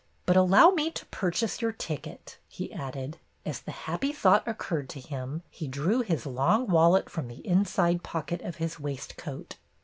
"But 0.25 0.35
allow 0.35 0.71
me 0.71 0.89
to 0.89 1.05
purchase 1.05 1.61
your 1.61 1.71
ticket," 1.73 2.39
he 2.47 2.73
added. 2.73 3.19
As 3.45 3.61
the 3.61 3.71
happy 3.85 4.11
thought 4.11 4.41
occurred 4.47 4.89
to 4.89 4.99
him, 4.99 5.43
he 5.47 5.67
drew 5.67 5.99
his 6.01 6.25
long 6.25 6.65
wallet 6.65 7.07
from 7.07 7.27
the 7.27 7.45
inside 7.45 8.01
pocket 8.01 8.41
of 8.41 8.55
his 8.55 8.79
waistcoat. 8.79 9.57